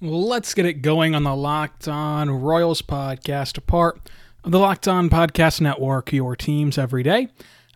Let's 0.00 0.54
get 0.54 0.64
it 0.64 0.74
going 0.74 1.16
on 1.16 1.24
the 1.24 1.34
Locked 1.34 1.88
On 1.88 2.30
Royals 2.30 2.82
podcast, 2.82 3.58
a 3.58 3.60
part 3.60 4.08
of 4.44 4.52
the 4.52 4.60
Locked 4.60 4.86
On 4.86 5.10
Podcast 5.10 5.60
Network, 5.60 6.12
your 6.12 6.36
teams 6.36 6.78
every 6.78 7.02
day. 7.02 7.26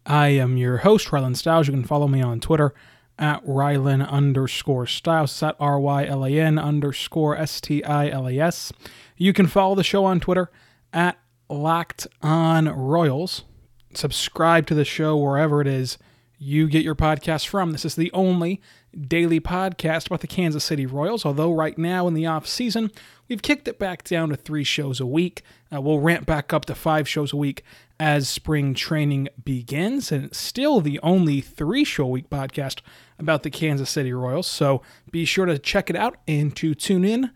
I 0.06 0.28
am 0.28 0.56
your 0.56 0.76
host, 0.78 1.08
Rylan 1.08 1.34
Stiles. 1.34 1.66
You 1.66 1.72
can 1.72 1.82
follow 1.82 2.06
me 2.06 2.22
on 2.22 2.38
Twitter 2.38 2.74
at 3.18 3.44
Rylan 3.44 4.08
underscore 4.08 4.86
Stiles. 4.86 5.32
It's 5.32 5.42
at 5.42 5.56
R 5.58 5.80
Y 5.80 6.06
L 6.06 6.24
A 6.24 6.30
N 6.30 6.60
underscore 6.60 7.36
S 7.36 7.60
T 7.60 7.82
I 7.82 8.08
L 8.10 8.28
A 8.28 8.38
S. 8.38 8.72
You 9.16 9.32
can 9.32 9.48
follow 9.48 9.74
the 9.74 9.82
show 9.82 10.04
on 10.04 10.20
Twitter 10.20 10.48
at 10.92 11.18
Locked 11.48 12.06
On 12.22 12.68
Royals. 12.68 13.42
Subscribe 13.94 14.68
to 14.68 14.74
the 14.76 14.84
show 14.84 15.16
wherever 15.16 15.60
it 15.60 15.66
is 15.66 15.98
you 16.42 16.66
get 16.66 16.82
your 16.82 16.96
podcast 16.96 17.46
from. 17.46 17.70
This 17.70 17.84
is 17.84 17.94
the 17.94 18.10
only 18.10 18.60
daily 19.00 19.38
podcast 19.38 20.06
about 20.06 20.22
the 20.22 20.26
Kansas 20.26 20.64
City 20.64 20.86
Royals, 20.86 21.24
although 21.24 21.52
right 21.52 21.78
now 21.78 22.08
in 22.08 22.14
the 22.14 22.26
off 22.26 22.48
season, 22.48 22.90
we've 23.28 23.42
kicked 23.42 23.68
it 23.68 23.78
back 23.78 24.02
down 24.02 24.28
to 24.30 24.36
three 24.36 24.64
shows 24.64 24.98
a 24.98 25.06
week. 25.06 25.42
Uh, 25.72 25.80
we'll 25.80 26.00
ramp 26.00 26.26
back 26.26 26.52
up 26.52 26.64
to 26.64 26.74
five 26.74 27.08
shows 27.08 27.32
a 27.32 27.36
week 27.36 27.62
as 28.00 28.28
spring 28.28 28.74
training 28.74 29.28
begins, 29.44 30.10
and 30.10 30.24
it's 30.24 30.38
still 30.38 30.80
the 30.80 30.98
only 31.00 31.40
three 31.40 31.84
show 31.84 32.08
week 32.08 32.28
podcast 32.28 32.80
about 33.20 33.44
the 33.44 33.50
Kansas 33.50 33.88
City 33.88 34.12
Royals. 34.12 34.48
So 34.48 34.82
be 35.12 35.24
sure 35.24 35.46
to 35.46 35.60
check 35.60 35.90
it 35.90 35.96
out 35.96 36.16
and 36.26 36.56
to 36.56 36.74
tune 36.74 37.04
in 37.04 37.30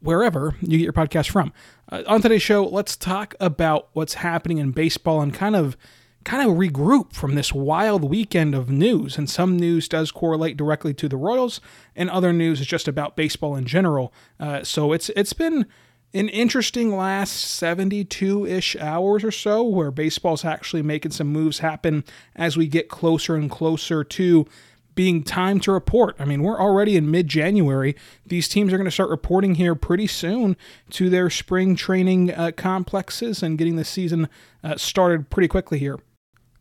wherever 0.00 0.56
you 0.62 0.78
get 0.78 0.84
your 0.84 0.94
podcast 0.94 1.28
from. 1.28 1.52
Uh, 1.92 2.02
on 2.06 2.22
today's 2.22 2.40
show, 2.40 2.64
let's 2.64 2.96
talk 2.96 3.34
about 3.38 3.90
what's 3.92 4.14
happening 4.14 4.56
in 4.56 4.70
baseball 4.70 5.20
and 5.20 5.34
kind 5.34 5.54
of 5.56 5.76
kind 6.24 6.48
of 6.48 6.56
regroup 6.56 7.12
from 7.12 7.34
this 7.34 7.52
wild 7.52 8.04
weekend 8.04 8.54
of 8.54 8.70
news. 8.70 9.18
And 9.18 9.28
some 9.28 9.56
news 9.56 9.88
does 9.88 10.10
correlate 10.10 10.56
directly 10.56 10.94
to 10.94 11.08
the 11.08 11.16
Royals, 11.16 11.60
and 11.94 12.10
other 12.10 12.32
news 12.32 12.60
is 12.60 12.66
just 12.66 12.88
about 12.88 13.16
baseball 13.16 13.56
in 13.56 13.66
general. 13.66 14.12
Uh, 14.40 14.62
so 14.64 14.92
it's 14.92 15.10
it's 15.10 15.32
been 15.32 15.66
an 16.14 16.28
interesting 16.28 16.96
last 16.96 17.32
72 17.32 18.46
ish 18.46 18.76
hours 18.76 19.24
or 19.24 19.32
so 19.32 19.64
where 19.64 19.90
baseball's 19.90 20.44
actually 20.44 20.82
making 20.82 21.10
some 21.10 21.26
moves 21.26 21.58
happen 21.58 22.04
as 22.36 22.56
we 22.56 22.68
get 22.68 22.88
closer 22.88 23.34
and 23.34 23.50
closer 23.50 24.04
to 24.04 24.46
being 24.94 25.24
time 25.24 25.58
to 25.58 25.72
report. 25.72 26.14
I 26.20 26.24
mean, 26.24 26.44
we're 26.44 26.60
already 26.60 26.96
in 26.96 27.10
mid 27.10 27.26
January. 27.26 27.96
These 28.24 28.48
teams 28.48 28.72
are 28.72 28.76
going 28.76 28.84
to 28.84 28.92
start 28.92 29.10
reporting 29.10 29.56
here 29.56 29.74
pretty 29.74 30.06
soon 30.06 30.56
to 30.90 31.10
their 31.10 31.28
spring 31.30 31.74
training 31.74 32.32
uh, 32.32 32.52
complexes 32.56 33.42
and 33.42 33.58
getting 33.58 33.74
the 33.74 33.84
season 33.84 34.28
uh, 34.62 34.76
started 34.76 35.30
pretty 35.30 35.48
quickly 35.48 35.80
here. 35.80 35.98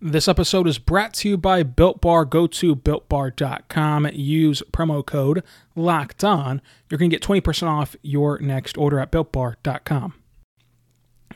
This 0.06 0.28
episode 0.28 0.68
is 0.68 0.80
brought 0.80 1.14
to 1.14 1.30
you 1.30 1.38
by 1.38 1.64
Built 1.64 2.02
Bar. 2.02 2.26
Go 2.26 2.46
to 2.46 2.76
builtbar.com. 2.76 4.10
Use 4.12 4.62
promo 4.74 5.06
code 5.06 5.44
LOCKED 5.78 6.26
ON. 6.26 6.62
You're 6.90 6.98
going 6.98 7.10
to 7.10 7.16
get 7.16 7.24
20% 7.24 7.70
off 7.70 7.96
your 8.02 8.38
next 8.40 8.78
order 8.78 9.00
at 9.00 9.14
builtbar.com. 9.14 10.14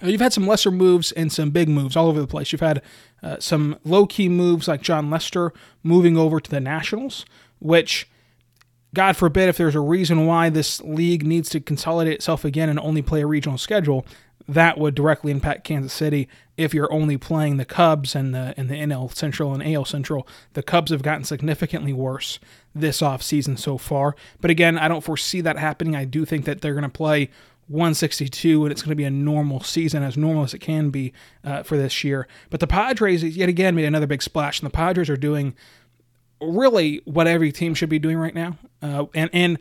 You've 0.01 0.19
had 0.19 0.33
some 0.33 0.45
lesser 0.45 0.69
moves 0.69 1.13
and 1.13 1.31
some 1.31 1.51
big 1.51 1.69
moves 1.69 1.95
all 1.95 2.09
over 2.09 2.19
the 2.19 2.27
place. 2.27 2.51
You've 2.51 2.59
had 2.59 2.81
uh, 3.23 3.37
some 3.39 3.79
low 3.85 4.05
key 4.05 4.27
moves 4.27 4.67
like 4.67 4.81
Jon 4.81 5.09
Lester 5.09 5.53
moving 5.81 6.17
over 6.17 6.41
to 6.41 6.51
the 6.51 6.59
Nationals, 6.59 7.25
which, 7.59 8.09
God 8.93 9.15
forbid, 9.15 9.47
if 9.47 9.55
there's 9.55 9.75
a 9.75 9.79
reason 9.79 10.25
why 10.25 10.49
this 10.49 10.81
league 10.81 11.25
needs 11.25 11.47
to 11.51 11.61
consolidate 11.61 12.15
itself 12.15 12.43
again 12.43 12.67
and 12.67 12.81
only 12.81 13.01
play 13.01 13.21
a 13.21 13.27
regional 13.27 13.57
schedule, 13.57 14.05
that 14.47 14.77
would 14.77 14.95
directly 14.95 15.31
impact 15.31 15.65
Kansas 15.65 15.91
City 15.91 16.29
if 16.55 16.73
you're 16.73 16.91
only 16.91 17.17
playing 17.17 17.57
the 17.57 17.65
Cubs 17.65 18.15
and 18.15 18.33
the 18.33 18.53
and 18.57 18.69
the 18.69 18.75
NL 18.75 19.13
Central 19.13 19.53
and 19.53 19.63
AL 19.63 19.85
Central. 19.85 20.27
The 20.53 20.63
Cubs 20.63 20.91
have 20.91 21.01
gotten 21.01 21.23
significantly 21.23 21.93
worse 21.93 22.39
this 22.73 23.01
offseason 23.01 23.59
so 23.59 23.77
far. 23.77 24.15
But 24.39 24.51
again, 24.51 24.77
I 24.77 24.87
don't 24.87 25.03
foresee 25.03 25.41
that 25.41 25.57
happening. 25.57 25.95
I 25.95 26.05
do 26.05 26.25
think 26.25 26.45
that 26.45 26.61
they're 26.61 26.73
going 26.73 26.83
to 26.83 26.89
play 26.89 27.29
162 27.67 28.63
and 28.63 28.71
it's 28.71 28.81
going 28.81 28.91
to 28.91 28.95
be 28.95 29.03
a 29.03 29.11
normal 29.11 29.61
season, 29.61 30.03
as 30.03 30.15
normal 30.15 30.43
as 30.43 30.53
it 30.53 30.59
can 30.59 30.89
be 30.89 31.11
uh, 31.43 31.63
for 31.63 31.77
this 31.77 32.03
year. 32.03 32.27
But 32.49 32.59
the 32.59 32.67
Padres, 32.67 33.23
yet 33.23 33.49
again, 33.49 33.75
made 33.75 33.85
another 33.85 34.07
big 34.07 34.23
splash, 34.23 34.59
and 34.59 34.65
the 34.65 34.73
Padres 34.73 35.09
are 35.09 35.17
doing 35.17 35.55
really 36.39 37.01
what 37.05 37.27
every 37.27 37.51
team 37.51 37.73
should 37.73 37.89
be 37.89 37.99
doing 37.99 38.17
right 38.17 38.35
now. 38.35 38.57
Uh, 38.81 39.05
and 39.13 39.29
and 39.33 39.59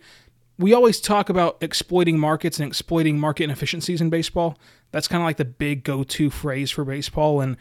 we 0.58 0.72
always 0.72 1.00
talk 1.00 1.28
about 1.28 1.58
exploiting 1.60 2.18
markets 2.18 2.58
and 2.58 2.66
exploiting 2.66 3.18
market 3.18 3.44
inefficiencies 3.44 4.00
in 4.00 4.10
baseball. 4.10 4.58
That's 4.90 5.08
kind 5.08 5.22
of 5.22 5.26
like 5.26 5.36
the 5.36 5.44
big 5.44 5.84
go 5.84 6.02
to 6.04 6.30
phrase 6.30 6.70
for 6.70 6.84
baseball 6.84 7.40
and 7.40 7.56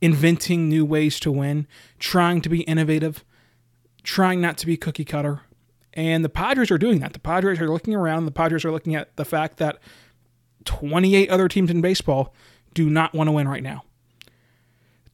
inventing 0.00 0.68
new 0.68 0.84
ways 0.84 1.20
to 1.20 1.32
win, 1.32 1.66
trying 1.98 2.40
to 2.42 2.48
be 2.48 2.62
innovative, 2.62 3.24
trying 4.02 4.40
not 4.40 4.56
to 4.58 4.66
be 4.66 4.76
cookie 4.76 5.04
cutter. 5.04 5.42
And 5.92 6.24
the 6.24 6.30
Padres 6.30 6.70
are 6.70 6.78
doing 6.78 7.00
that. 7.00 7.12
The 7.12 7.18
Padres 7.18 7.60
are 7.60 7.68
looking 7.68 7.94
around, 7.94 8.24
the 8.24 8.30
Padres 8.30 8.64
are 8.64 8.72
looking 8.72 8.94
at 8.94 9.14
the 9.16 9.24
fact 9.24 9.58
that 9.58 9.78
28 10.64 11.30
other 11.30 11.48
teams 11.48 11.70
in 11.70 11.80
baseball 11.80 12.34
do 12.74 12.90
not 12.90 13.14
want 13.14 13.28
to 13.28 13.32
win 13.32 13.48
right 13.48 13.62
now. 13.62 13.82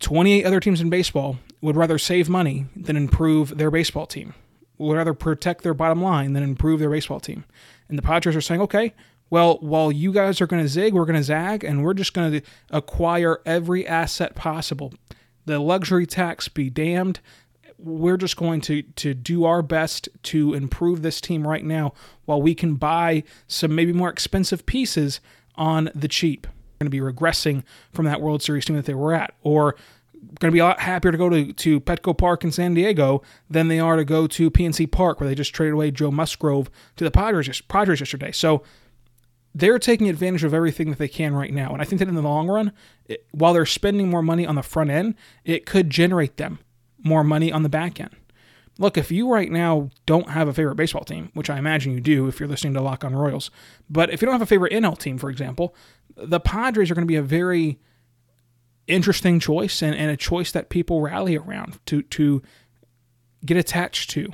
28 0.01 0.45
other 0.45 0.59
teams 0.59 0.81
in 0.81 0.91
baseball 0.91 1.39
would 1.61 1.77
rather 1.77 1.99
save 1.99 2.29
money 2.29 2.67
than 2.75 2.97
improve 2.97 3.57
their 3.57 3.71
baseball 3.71 4.07
team 4.07 4.35
would 4.82 4.97
rather 4.97 5.15
protect 5.15 5.62
their 5.62 5.75
bottom 5.75 6.03
line 6.03 6.32
than 6.32 6.43
improve 6.43 6.81
their 6.81 6.91
baseball 6.91 7.20
team. 7.20 7.44
And 7.88 7.97
the 7.97 8.03
Padres 8.03 8.37
are 8.37 8.41
saying, 8.41 8.60
okay, 8.60 8.94
well, 9.31 9.59
while 9.60 9.91
you 9.91 10.12
guys 10.12 10.41
are 10.41 10.47
going 10.47 10.62
to 10.62 10.69
zig, 10.69 10.93
we're 10.93 11.06
going 11.06 11.16
to 11.16 11.22
zag, 11.22 11.65
and 11.65 11.82
we're 11.82 11.94
just 11.94 12.12
going 12.12 12.32
to 12.32 12.43
acquire 12.70 13.41
every 13.47 13.87
asset 13.87 14.34
possible. 14.34 14.93
The 15.47 15.59
luxury 15.59 16.06
tax 16.06 16.48
be 16.48 16.69
damned. 16.69 17.20
We're 17.78 18.19
just 18.19 18.37
going 18.37 18.60
to 18.62 18.82
to 18.82 19.15
do 19.15 19.44
our 19.44 19.62
best 19.62 20.09
to 20.25 20.54
improve 20.54 21.03
this 21.03 21.20
team 21.20 21.47
right 21.49 21.64
now, 21.64 21.94
while 22.26 22.41
we 22.41 22.54
can 22.54 22.75
buy 22.75 23.25
some 23.47 23.75
maybe 23.75 23.93
more 23.93 24.10
expensive 24.10 24.66
pieces 24.66 25.20
on 25.56 25.91
the 25.94 26.09
cheap. 26.09 26.47
Going 26.78 26.87
to 26.87 26.91
be 26.91 27.00
regressing 27.00 27.64
from 27.93 28.04
that 28.04 28.20
World 28.20 28.43
Series 28.43 28.66
team 28.66 28.76
that 28.76 28.87
they 28.87 28.94
were 28.94 29.14
at, 29.14 29.34
or 29.43 29.76
going 30.38 30.50
to 30.50 30.53
be 30.53 30.60
a 30.60 30.65
lot 30.65 30.81
happier 30.81 31.12
to 31.12 31.19
go 31.19 31.28
to, 31.28 31.53
to 31.53 31.81
Petco 31.81 32.16
Park 32.16 32.44
in 32.44 32.53
San 32.53 32.75
Diego 32.75 33.22
than 33.50 33.69
they 33.69 33.81
are 33.81 33.97
to 33.97 34.05
go 34.05 34.27
to 34.27 34.50
PNC 34.50 34.91
Park, 34.91 35.21
where 35.21 35.28
they 35.28 35.34
just 35.34 35.55
traded 35.55 35.75
away 35.75 35.91
Joe 35.91 36.10
Musgrove 36.10 36.71
to 36.97 37.05
the 37.05 37.10
Padres, 37.10 37.60
Padres 37.62 38.00
yesterday. 38.00 38.32
So 38.32 38.62
they're 39.55 39.78
taking 39.78 40.09
advantage 40.09 40.44
of 40.44 40.55
everything 40.55 40.91
that 40.91 40.99
they 40.99 41.09
can 41.09 41.34
right 41.34 41.53
now. 41.53 41.72
And 41.72 41.82
I 41.82 41.84
think 41.84 41.99
that 41.99 42.09
in 42.09 42.15
the 42.15 42.22
long 42.22 42.49
run, 42.49 42.72
it, 43.06 43.27
while 43.32 43.53
they're 43.53 43.66
spending 43.66 44.09
more 44.09 44.22
money 44.22 44.47
on 44.47 44.55
the 44.55 44.62
front 44.62 44.91
end, 44.91 45.15
it 45.44 45.66
could 45.66 45.91
generate 45.91 46.37
them 46.37 46.61
more 47.03 47.25
money 47.25 47.53
on 47.53 47.62
the 47.62 47.69
back 47.69 48.00
end. 48.00 48.15
Look, 48.78 48.97
if 48.97 49.11
you 49.11 49.31
right 49.31 49.50
now 49.50 49.91
don't 50.06 50.31
have 50.31 50.49
a 50.49 50.55
favorite 50.55 50.77
baseball 50.77 51.05
team, 51.05 51.31
which 51.34 51.50
I 51.50 51.59
imagine 51.59 51.93
you 51.93 52.00
do 52.00 52.27
if 52.28 52.41
you're 52.41 52.49
listening 52.49 52.75
to 52.75 52.81
Lock 52.81 53.05
on 53.05 53.15
Royals, 53.15 53.50
but 53.91 54.11
if 54.11 54.22
you 54.22 54.27
don't 54.27 54.34
have 54.34 54.43
a 54.43 54.47
favorite 54.47 54.72
NL 54.72 54.99
team, 54.99 55.19
for 55.19 55.28
example, 55.28 55.75
the 56.16 56.41
Padres 56.41 56.91
are 56.91 56.94
going 56.94 57.06
to 57.06 57.11
be 57.12 57.16
a 57.16 57.22
very 57.22 57.78
interesting 58.87 59.41
choice 59.41 59.82
and, 59.82 59.94
and 59.94 60.10
a 60.10 60.16
choice 60.16 60.53
that 60.53 60.69
people 60.69 61.00
rally 61.00 61.37
around 61.37 61.78
to 61.87 62.03
to 62.03 62.43
get 63.44 63.56
attached 63.56 64.10
to. 64.10 64.32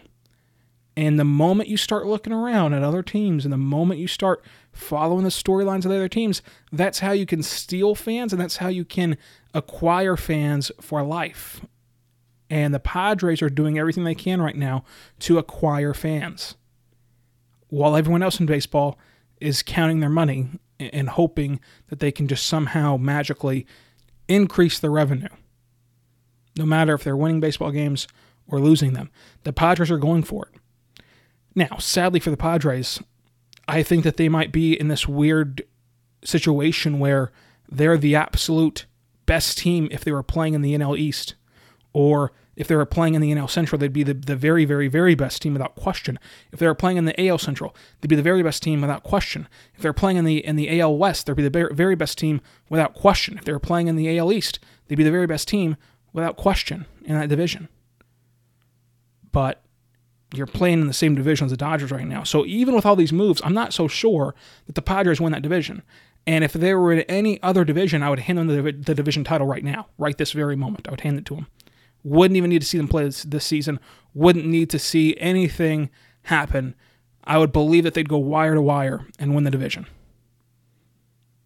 And 0.97 1.19
the 1.19 1.25
moment 1.25 1.69
you 1.69 1.76
start 1.76 2.06
looking 2.06 2.32
around 2.32 2.75
at 2.75 2.82
other 2.82 3.04
teams 3.04 3.44
and 3.44 3.53
the 3.53 3.56
moment 3.56 4.00
you 4.00 4.09
start 4.09 4.44
following 4.72 5.22
the 5.22 5.31
storylines 5.31 5.84
of 5.84 5.91
the 5.91 5.97
other 5.97 6.09
teams, 6.09 6.42
that's 6.72 6.98
how 6.98 7.12
you 7.12 7.25
can 7.25 7.42
steal 7.42 7.95
fans 7.95 8.33
and 8.33 8.42
that's 8.42 8.56
how 8.56 8.66
you 8.66 8.84
can 8.84 9.16
acquire 9.54 10.16
fans 10.16 10.72
for 10.80 11.04
life. 11.04 11.65
And 12.51 12.74
the 12.74 12.80
Padres 12.80 13.42
are 13.42 13.48
doing 13.48 13.78
everything 13.78 14.03
they 14.03 14.16
can 14.16 14.42
right 14.42 14.56
now 14.56 14.83
to 15.21 15.39
acquire 15.39 15.94
fans. 15.94 16.56
While 17.68 17.94
everyone 17.94 18.24
else 18.24 18.41
in 18.41 18.47
baseball 18.47 18.98
is 19.41 19.62
counting 19.62 20.01
their 20.01 20.09
money 20.09 20.48
and 20.80 21.10
hoping 21.10 21.60
that 21.91 22.01
they 22.01 22.10
can 22.10 22.27
just 22.27 22.44
somehow 22.44 22.97
magically 22.97 23.66
increase 24.28 24.78
the 24.78 24.91
revenue, 24.91 25.28
no 26.57 26.66
matter 26.66 26.95
if 26.95 27.04
they're 27.04 27.16
winning 27.16 27.41
baseball 27.41 27.71
games 27.71 28.07
or 28.47 28.60
losing 28.60 28.92
them. 28.92 29.10
The 29.45 29.53
Padres 29.53 29.91
are 29.91 29.98
going 29.98 30.22
for 30.22 30.47
it. 30.53 30.60
Now, 31.54 31.78
sadly 31.78 32.21
for 32.21 32.30
the 32.30 32.36
Padres, 32.36 33.01
I 33.66 33.83
think 33.83 34.04
that 34.04 34.16
they 34.16 34.28
might 34.28 34.53
be 34.53 34.78
in 34.78 34.89
this 34.89 35.09
weird 35.09 35.63
situation 36.25 36.98
where 36.98 37.33
they're 37.69 37.98
the 37.98 38.15
absolute 38.15 38.86
best 39.27 39.59
team 39.59 39.89
if 39.91 40.04
they 40.04 40.13
were 40.13 40.22
playing 40.22 40.54
in 40.54 40.63
the 40.63 40.75
NL 40.75 40.98
East, 40.98 41.34
or 41.92 42.33
If 42.59 42.66
they 42.66 42.75
were 42.75 42.84
playing 42.84 43.15
in 43.15 43.22
the 43.22 43.31
NL 43.31 43.49
Central, 43.49 43.78
they'd 43.78 43.93
be 43.93 44.03
the, 44.03 44.15
the 44.15 44.34
very, 44.34 44.65
very, 44.65 44.89
very 44.89 45.15
best 45.15 45.41
team 45.41 45.53
without 45.53 45.77
question. 45.77 46.19
If 46.51 46.59
they 46.59 46.66
were 46.66 46.75
playing 46.75 46.97
in 46.97 47.05
the 47.05 47.28
AL 47.28 47.39
Central, 47.39 47.75
they'd 48.01 48.09
be 48.09 48.16
the 48.16 48.22
very 48.22 48.43
best 48.43 48.65
team 48.65 48.81
without 48.81 49.05
question. 49.05 49.47
If 49.77 49.83
they're 49.83 49.93
playing 49.93 50.16
in 50.16 50.25
the 50.25 50.45
in 50.45 50.57
the 50.57 50.81
AL 50.81 50.99
West, 50.99 51.27
they'd 51.27 51.37
be 51.37 51.49
the 51.49 51.69
very 51.72 51.95
best 51.95 52.19
team 52.19 52.41
without 52.69 52.95
question. 52.95 53.39
If 53.39 53.45
they 53.45 53.53
were 53.53 53.60
playing 53.60 53.87
in 53.87 53.95
the 53.95 54.19
AL 54.19 54.33
East, 54.33 54.59
they'd 54.89 54.97
be 54.97 55.05
the 55.05 55.13
very 55.13 55.28
best 55.28 55.47
team 55.47 55.77
without 56.13 56.37
question 56.37 56.87
in 57.05 57.16
that 57.16 57.28
division. 57.28 57.69
But 59.31 59.63
you're 60.34 60.47
playing 60.47 60.81
in 60.81 60.89
the 60.89 60.93
same 60.93 61.15
division 61.15 61.45
as 61.45 61.53
the 61.53 61.57
Dodgers 61.57 61.93
right 61.93 62.09
now. 62.09 62.25
So 62.25 62.45
even 62.45 62.75
with 62.75 62.84
all 62.84 62.97
these 62.97 63.13
moves, 63.13 63.41
I'm 63.45 63.54
not 63.54 63.72
so 63.72 63.87
sure 63.87 64.34
that 64.66 64.75
the 64.75 64.83
Padres 64.83 65.21
win 65.21 65.31
that 65.31 65.43
division. 65.43 65.83
And 66.27 66.43
if 66.43 66.54
they 66.54 66.75
were 66.75 66.93
in 66.93 67.01
any 67.03 67.41
other 67.41 67.65
division, 67.65 68.03
I 68.03 68.11
would 68.11 68.19
hand 68.19 68.39
them 68.39 68.49
the, 68.49 68.72
the 68.72 68.97
division 68.97 69.22
title 69.22 69.47
right 69.47 69.63
now, 69.63 69.87
right 69.97 70.19
this 70.19 70.33
very 70.33 70.57
moment. 70.57 70.89
I 70.89 70.91
would 70.91 71.03
hand 71.03 71.19
it 71.19 71.25
to 71.27 71.37
them. 71.37 71.47
Wouldn't 72.04 72.36
even 72.36 72.50
need 72.50 72.60
to 72.60 72.66
see 72.66 72.78
them 72.78 72.89
play 72.89 73.04
this, 73.04 73.22
this 73.22 73.45
season. 73.45 73.80
Wouldn't 74.15 74.47
need 74.47 74.71
to 74.71 74.78
see 74.78 75.16
anything 75.18 75.91
happen. 76.22 76.74
I 77.24 77.39
would 77.39 77.53
believe 77.53 77.84
that 77.84 77.95
they'd 77.95 78.09
go 78.09 78.18
wire 78.18 78.54
to 78.54 78.62
wire 78.62 79.06
and 79.18 79.34
win 79.34 79.45
the 79.45 79.50
division. 79.50 79.86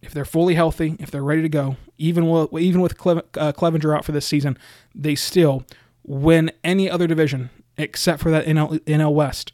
If 0.01 0.13
they're 0.13 0.25
fully 0.25 0.55
healthy, 0.55 0.95
if 0.99 1.11
they're 1.11 1.23
ready 1.23 1.41
to 1.41 1.49
go, 1.49 1.77
even 1.97 2.29
with, 2.29 2.53
even 2.53 2.81
with 2.81 2.93
uh, 2.93 3.53
Clevinger 3.53 3.95
out 3.95 4.05
for 4.05 4.11
this 4.11 4.25
season, 4.25 4.57
they 4.93 5.15
still 5.15 5.65
win 6.03 6.51
any 6.63 6.89
other 6.89 7.07
division 7.07 7.49
except 7.77 8.21
for 8.21 8.29
that 8.29 8.45
NL, 8.45 8.79
NL 8.79 9.13
West 9.13 9.53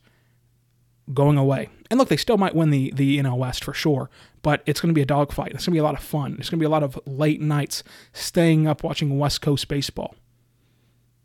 going 1.13 1.37
away. 1.37 1.69
And 1.89 1.99
look, 1.99 2.09
they 2.09 2.17
still 2.17 2.37
might 2.37 2.55
win 2.55 2.69
the, 2.69 2.91
the 2.95 3.19
NL 3.19 3.37
West 3.37 3.63
for 3.63 3.73
sure, 3.73 4.09
but 4.41 4.61
it's 4.65 4.81
going 4.81 4.89
to 4.89 4.97
be 4.97 5.01
a 5.01 5.05
dogfight. 5.05 5.51
It's 5.53 5.65
going 5.65 5.73
to 5.73 5.75
be 5.75 5.79
a 5.79 5.83
lot 5.83 5.95
of 5.95 6.03
fun. 6.03 6.35
It's 6.39 6.49
going 6.49 6.59
to 6.59 6.63
be 6.63 6.67
a 6.67 6.69
lot 6.69 6.83
of 6.83 6.99
late 7.05 7.41
nights 7.41 7.83
staying 8.13 8.67
up 8.67 8.83
watching 8.83 9.17
West 9.17 9.41
Coast 9.41 9.67
baseball 9.67 10.15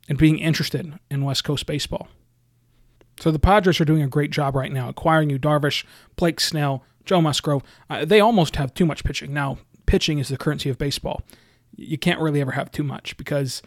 and 0.08 0.18
being 0.18 0.38
interested 0.38 0.98
in 1.10 1.24
West 1.24 1.44
Coast 1.44 1.66
baseball. 1.66 2.08
So 3.20 3.30
the 3.30 3.38
Padres 3.38 3.80
are 3.80 3.84
doing 3.84 4.02
a 4.02 4.08
great 4.08 4.30
job 4.30 4.56
right 4.56 4.72
now 4.72 4.88
acquiring 4.88 5.30
Yu 5.30 5.38
Darvish, 5.38 5.84
Blake 6.16 6.40
Snell, 6.40 6.84
Joe 7.04 7.20
Musgrove. 7.20 7.62
Uh, 7.88 8.04
they 8.04 8.20
almost 8.20 8.56
have 8.56 8.74
too 8.74 8.86
much 8.86 9.04
pitching. 9.04 9.32
Now, 9.32 9.58
pitching 9.86 10.18
is 10.18 10.28
the 10.28 10.36
currency 10.36 10.68
of 10.68 10.78
baseball. 10.78 11.22
You 11.76 11.98
can't 11.98 12.20
really 12.20 12.40
ever 12.40 12.52
have 12.52 12.70
too 12.70 12.82
much 12.82 13.16
because 13.16 13.62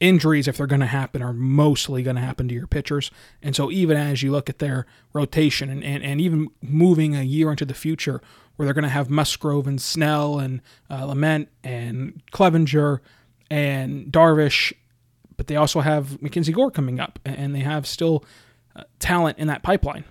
injuries, 0.00 0.48
if 0.48 0.56
they're 0.56 0.66
going 0.66 0.80
to 0.80 0.86
happen, 0.86 1.22
are 1.22 1.32
mostly 1.32 2.02
going 2.02 2.16
to 2.16 2.22
happen 2.22 2.48
to 2.48 2.54
your 2.54 2.66
pitchers. 2.66 3.10
And 3.42 3.54
so, 3.54 3.70
even 3.70 3.96
as 3.96 4.22
you 4.22 4.32
look 4.32 4.48
at 4.48 4.58
their 4.58 4.86
rotation 5.12 5.68
and, 5.70 5.84
and, 5.84 6.02
and 6.02 6.20
even 6.20 6.48
moving 6.62 7.14
a 7.14 7.22
year 7.22 7.50
into 7.50 7.64
the 7.64 7.74
future, 7.74 8.20
where 8.56 8.66
they're 8.66 8.74
going 8.74 8.82
to 8.82 8.88
have 8.88 9.08
Musgrove 9.08 9.66
and 9.66 9.80
Snell 9.80 10.38
and 10.38 10.60
uh, 10.88 11.06
Lamet 11.06 11.48
and 11.64 12.22
Clevinger 12.32 13.00
and 13.50 14.06
Darvish, 14.12 14.72
but 15.40 15.46
they 15.46 15.56
also 15.56 15.80
have 15.80 16.20
MacKenzie 16.20 16.52
Gore 16.52 16.70
coming 16.70 17.00
up, 17.00 17.18
and 17.24 17.54
they 17.54 17.60
have 17.60 17.86
still 17.86 18.22
uh, 18.76 18.82
talent 18.98 19.38
in 19.38 19.46
that 19.46 19.62
pipeline 19.62 20.04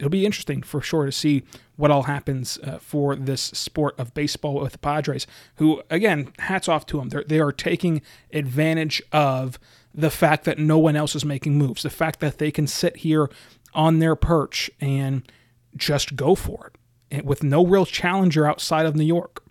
it'll 0.00 0.10
be 0.10 0.24
interesting 0.24 0.62
for 0.62 0.80
sure 0.80 1.04
to 1.04 1.12
see 1.12 1.42
what 1.76 1.90
all 1.90 2.04
happens 2.04 2.58
uh, 2.64 2.78
for 2.78 3.14
this 3.14 3.42
sport 3.42 3.94
of 3.98 4.14
baseball 4.14 4.54
with 4.54 4.72
the 4.72 4.78
Padres, 4.78 5.26
who, 5.56 5.82
again, 5.90 6.32
hats 6.38 6.68
off 6.68 6.86
to 6.86 6.96
them. 6.96 7.10
They're, 7.10 7.22
they 7.22 7.38
are 7.38 7.52
taking 7.52 8.00
advantage 8.32 9.02
of 9.12 9.58
the 9.94 10.10
fact 10.10 10.44
that 10.44 10.58
no 10.58 10.78
one 10.78 10.96
else 10.96 11.14
is 11.14 11.24
making 11.24 11.58
moves, 11.58 11.82
the 11.82 11.90
fact 11.90 12.20
that 12.20 12.38
they 12.38 12.50
can 12.50 12.66
sit 12.66 12.96
here 12.98 13.28
on 13.74 13.98
their 13.98 14.16
perch 14.16 14.70
and 14.80 15.30
just 15.76 16.16
go 16.16 16.34
for 16.34 16.72
it 17.10 17.26
with 17.26 17.42
no 17.42 17.66
real 17.66 17.84
challenger 17.84 18.46
outside 18.46 18.86
of 18.86 18.96
New 18.96 19.04
York. 19.04 19.44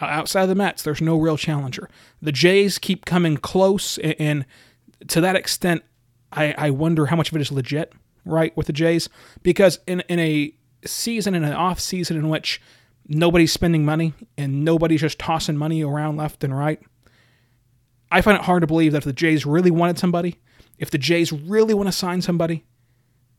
Outside 0.00 0.42
of 0.42 0.48
the 0.48 0.54
Mets, 0.54 0.82
there's 0.82 1.00
no 1.00 1.16
real 1.16 1.36
challenger. 1.36 1.88
The 2.20 2.32
Jays 2.32 2.78
keep 2.78 3.04
coming 3.04 3.36
close, 3.36 3.98
and 3.98 4.44
to 5.08 5.20
that 5.20 5.36
extent, 5.36 5.82
I, 6.32 6.54
I 6.56 6.70
wonder 6.70 7.06
how 7.06 7.16
much 7.16 7.30
of 7.30 7.36
it 7.36 7.40
is 7.40 7.52
legit 7.52 7.92
right, 8.24 8.56
with 8.56 8.66
the 8.66 8.72
Jays, 8.72 9.08
because 9.42 9.80
in 9.86 10.00
in 10.08 10.18
a 10.18 10.54
season, 10.84 11.34
in 11.34 11.44
an 11.44 11.52
off 11.52 11.80
season 11.80 12.16
in 12.16 12.28
which 12.28 12.60
nobody's 13.08 13.52
spending 13.52 13.84
money 13.84 14.14
and 14.38 14.64
nobody's 14.64 15.00
just 15.00 15.18
tossing 15.18 15.56
money 15.56 15.82
around 15.82 16.16
left 16.16 16.44
and 16.44 16.56
right, 16.56 16.80
I 18.10 18.20
find 18.20 18.38
it 18.38 18.44
hard 18.44 18.62
to 18.62 18.66
believe 18.66 18.92
that 18.92 18.98
if 18.98 19.04
the 19.04 19.12
Jays 19.12 19.46
really 19.46 19.70
wanted 19.70 19.98
somebody, 19.98 20.38
if 20.78 20.90
the 20.90 20.98
Jays 20.98 21.32
really 21.32 21.74
want 21.74 21.88
to 21.88 21.92
sign 21.92 22.22
somebody, 22.22 22.64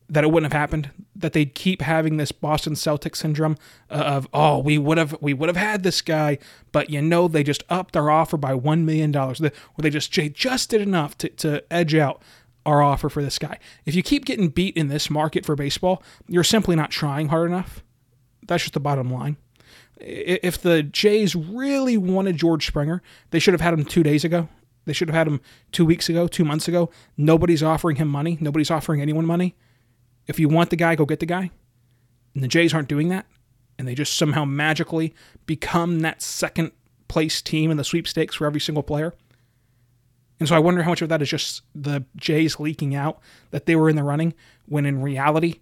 that 0.08 0.24
it 0.24 0.30
wouldn't 0.30 0.52
have 0.52 0.58
happened. 0.58 0.90
That 1.16 1.32
they'd 1.32 1.54
keep 1.54 1.82
having 1.82 2.16
this 2.16 2.32
Boston 2.32 2.74
Celtics 2.74 3.16
syndrome 3.16 3.56
uh, 3.90 3.94
of 3.94 4.28
oh 4.32 4.58
we 4.58 4.78
would 4.78 4.98
have 4.98 5.16
we 5.20 5.34
would 5.34 5.48
have 5.48 5.56
had 5.56 5.82
this 5.82 6.02
guy, 6.02 6.38
but 6.72 6.90
you 6.90 7.00
know 7.00 7.28
they 7.28 7.42
just 7.42 7.64
upped 7.68 7.94
their 7.94 8.10
offer 8.10 8.36
by 8.36 8.54
one 8.54 8.84
million 8.84 9.12
dollars, 9.12 9.40
or 9.40 9.50
they 9.78 9.90
just 9.90 10.10
just 10.12 10.70
did 10.70 10.80
enough 10.80 11.16
to, 11.18 11.28
to 11.30 11.72
edge 11.72 11.94
out 11.94 12.22
our 12.66 12.82
offer 12.82 13.08
for 13.08 13.22
this 13.22 13.38
guy. 13.38 13.58
If 13.84 13.94
you 13.94 14.02
keep 14.02 14.24
getting 14.24 14.48
beat 14.48 14.76
in 14.76 14.88
this 14.88 15.10
market 15.10 15.44
for 15.44 15.54
baseball, 15.54 16.02
you're 16.28 16.44
simply 16.44 16.76
not 16.76 16.90
trying 16.90 17.28
hard 17.28 17.50
enough. 17.50 17.82
That's 18.46 18.62
just 18.62 18.74
the 18.74 18.80
bottom 18.80 19.12
line. 19.12 19.36
If 19.98 20.60
the 20.60 20.82
Jays 20.82 21.34
really 21.34 21.96
wanted 21.96 22.36
George 22.36 22.66
Springer, 22.66 23.02
they 23.30 23.38
should 23.38 23.54
have 23.54 23.60
had 23.60 23.74
him 23.74 23.84
two 23.84 24.02
days 24.02 24.24
ago. 24.24 24.48
They 24.86 24.92
should 24.92 25.08
have 25.08 25.14
had 25.14 25.26
him 25.26 25.40
two 25.72 25.86
weeks 25.86 26.08
ago, 26.08 26.26
two 26.26 26.44
months 26.44 26.68
ago. 26.68 26.90
Nobody's 27.16 27.62
offering 27.62 27.96
him 27.96 28.08
money. 28.08 28.36
Nobody's 28.40 28.70
offering 28.70 29.00
anyone 29.00 29.24
money. 29.24 29.54
If 30.26 30.38
you 30.38 30.48
want 30.48 30.70
the 30.70 30.76
guy, 30.76 30.94
go 30.94 31.04
get 31.04 31.20
the 31.20 31.26
guy. 31.26 31.50
And 32.34 32.42
the 32.42 32.48
Jays 32.48 32.74
aren't 32.74 32.88
doing 32.88 33.08
that. 33.08 33.26
And 33.78 33.86
they 33.86 33.94
just 33.94 34.16
somehow 34.16 34.44
magically 34.44 35.14
become 35.46 36.00
that 36.00 36.22
second 36.22 36.72
place 37.08 37.42
team 37.42 37.70
in 37.70 37.76
the 37.76 37.84
sweepstakes 37.84 38.36
for 38.36 38.46
every 38.46 38.60
single 38.60 38.82
player. 38.82 39.14
And 40.40 40.48
so 40.48 40.56
I 40.56 40.58
wonder 40.58 40.82
how 40.82 40.90
much 40.90 41.02
of 41.02 41.08
that 41.08 41.22
is 41.22 41.30
just 41.30 41.62
the 41.74 42.04
Jays 42.16 42.58
leaking 42.58 42.94
out 42.94 43.20
that 43.50 43.66
they 43.66 43.76
were 43.76 43.88
in 43.88 43.96
the 43.96 44.02
running 44.02 44.34
when 44.66 44.84
in 44.86 45.00
reality 45.00 45.60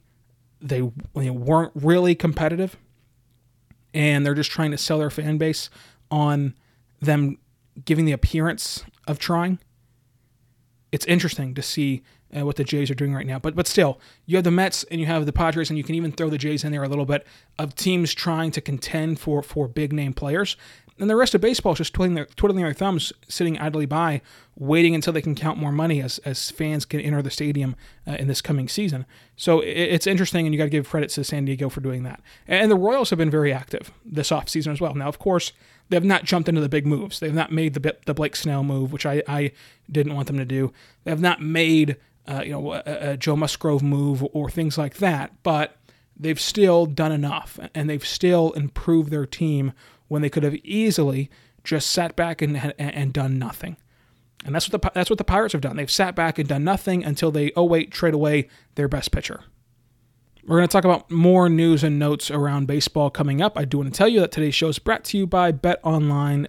they, 0.60 0.90
they 1.14 1.30
weren't 1.30 1.72
really 1.74 2.14
competitive 2.14 2.76
and 3.92 4.24
they're 4.24 4.34
just 4.34 4.50
trying 4.50 4.70
to 4.70 4.78
sell 4.78 4.98
their 4.98 5.10
fan 5.10 5.38
base 5.38 5.68
on 6.10 6.54
them 7.00 7.38
giving 7.84 8.04
the 8.04 8.12
appearance 8.12 8.84
of 9.06 9.18
trying. 9.18 9.58
It's 10.90 11.06
interesting 11.06 11.54
to 11.54 11.62
see 11.62 12.02
uh, 12.36 12.44
what 12.44 12.56
the 12.56 12.64
Jays 12.64 12.90
are 12.90 12.94
doing 12.94 13.14
right 13.14 13.26
now. 13.26 13.38
But 13.38 13.54
but 13.54 13.66
still, 13.66 14.00
you 14.26 14.36
have 14.36 14.44
the 14.44 14.50
Mets 14.50 14.84
and 14.84 15.00
you 15.00 15.06
have 15.06 15.26
the 15.26 15.32
Padres, 15.32 15.70
and 15.70 15.78
you 15.78 15.84
can 15.84 15.94
even 15.94 16.12
throw 16.12 16.28
the 16.30 16.38
Jays 16.38 16.64
in 16.64 16.72
there 16.72 16.82
a 16.82 16.88
little 16.88 17.06
bit 17.06 17.26
of 17.58 17.74
teams 17.74 18.14
trying 18.14 18.50
to 18.52 18.60
contend 18.60 19.20
for 19.20 19.42
for 19.42 19.68
big 19.68 19.92
name 19.92 20.12
players. 20.14 20.56
And 21.02 21.10
the 21.10 21.16
rest 21.16 21.34
of 21.34 21.40
baseball 21.40 21.72
is 21.72 21.78
just 21.78 21.94
twiddling 21.94 22.14
their, 22.14 22.26
twiddling 22.26 22.64
their 22.64 22.72
thumbs, 22.72 23.12
sitting 23.26 23.58
idly 23.58 23.86
by, 23.86 24.22
waiting 24.54 24.94
until 24.94 25.12
they 25.12 25.20
can 25.20 25.34
count 25.34 25.58
more 25.58 25.72
money 25.72 26.00
as, 26.00 26.18
as 26.18 26.52
fans 26.52 26.84
can 26.84 27.00
enter 27.00 27.20
the 27.20 27.28
stadium 27.28 27.74
uh, 28.06 28.12
in 28.12 28.28
this 28.28 28.40
coming 28.40 28.68
season. 28.68 29.04
So 29.34 29.58
it, 29.58 29.72
it's 29.72 30.06
interesting, 30.06 30.46
and 30.46 30.54
you 30.54 30.58
got 30.58 30.66
to 30.66 30.70
give 30.70 30.88
credit 30.88 31.10
to 31.10 31.24
San 31.24 31.44
Diego 31.44 31.68
for 31.68 31.80
doing 31.80 32.04
that. 32.04 32.20
And 32.46 32.70
the 32.70 32.76
Royals 32.76 33.10
have 33.10 33.18
been 33.18 33.32
very 33.32 33.52
active 33.52 33.90
this 34.04 34.30
offseason 34.30 34.70
as 34.70 34.80
well. 34.80 34.94
Now, 34.94 35.08
of 35.08 35.18
course, 35.18 35.52
they 35.88 35.96
have 35.96 36.04
not 36.04 36.22
jumped 36.22 36.48
into 36.48 36.60
the 36.60 36.68
big 36.68 36.86
moves. 36.86 37.18
They 37.18 37.26
have 37.26 37.34
not 37.34 37.50
made 37.50 37.74
the 37.74 37.96
the 38.06 38.14
Blake 38.14 38.36
Snell 38.36 38.62
move, 38.62 38.92
which 38.92 39.04
I, 39.04 39.24
I 39.26 39.50
didn't 39.90 40.14
want 40.14 40.28
them 40.28 40.38
to 40.38 40.44
do. 40.44 40.72
They 41.02 41.10
have 41.10 41.20
not 41.20 41.42
made 41.42 41.96
uh, 42.28 42.42
you 42.44 42.52
know 42.52 42.74
a, 42.74 42.82
a 42.86 43.16
Joe 43.16 43.34
Musgrove 43.34 43.82
move 43.82 44.24
or 44.32 44.48
things 44.48 44.78
like 44.78 44.98
that, 44.98 45.32
but 45.42 45.78
they've 46.16 46.40
still 46.40 46.86
done 46.86 47.10
enough, 47.10 47.58
and 47.74 47.90
they've 47.90 48.06
still 48.06 48.52
improved 48.52 49.10
their 49.10 49.26
team 49.26 49.72
when 50.12 50.20
they 50.20 50.28
could 50.28 50.42
have 50.42 50.54
easily 50.56 51.30
just 51.64 51.90
sat 51.90 52.14
back 52.14 52.42
and, 52.42 52.74
and 52.78 53.14
done 53.14 53.38
nothing. 53.38 53.78
And 54.44 54.54
that's 54.54 54.70
what 54.70 54.82
the 54.82 54.90
that's 54.94 55.08
what 55.08 55.16
the 55.16 55.24
Pirates 55.24 55.52
have 55.52 55.62
done. 55.62 55.76
They've 55.76 55.90
sat 55.90 56.14
back 56.14 56.38
and 56.38 56.46
done 56.46 56.64
nothing 56.64 57.02
until 57.02 57.30
they 57.30 57.50
oh 57.56 57.64
wait 57.64 57.90
trade 57.90 58.12
away 58.12 58.48
their 58.74 58.88
best 58.88 59.10
pitcher. 59.10 59.44
We're 60.44 60.58
going 60.58 60.68
to 60.68 60.72
talk 60.72 60.84
about 60.84 61.10
more 61.10 61.48
news 61.48 61.82
and 61.82 61.98
notes 61.98 62.30
around 62.30 62.66
baseball 62.66 63.08
coming 63.10 63.40
up. 63.40 63.56
I 63.56 63.64
do 63.64 63.78
want 63.78 63.94
to 63.94 63.96
tell 63.96 64.08
you 64.08 64.20
that 64.20 64.32
today's 64.32 64.54
show 64.56 64.68
is 64.68 64.78
brought 64.78 65.04
to 65.04 65.16
you 65.16 65.26
by 65.26 65.52
betonline.ag. 65.52 66.48